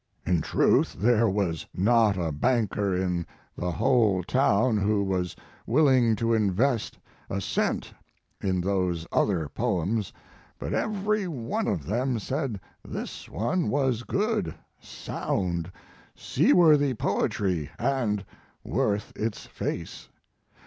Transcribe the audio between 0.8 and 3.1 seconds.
there was not a banker